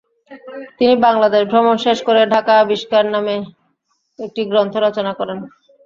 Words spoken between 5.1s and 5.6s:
করেন।